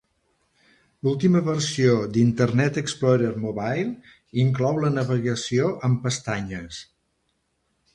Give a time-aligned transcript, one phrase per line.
[1.07, 3.95] L'última versió d'Internet Explorer Mobile
[4.49, 6.87] inclou la navegació amb pestanyes.